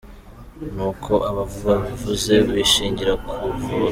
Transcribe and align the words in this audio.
N’uko 0.73 1.11
abo 1.29 1.43
bavuzi 1.65 2.35
bishingira 2.53 3.13
kuvura 3.27 3.89